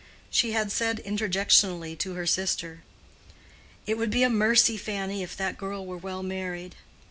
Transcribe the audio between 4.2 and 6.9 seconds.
a mercy, Fanny, if that girl were well married!"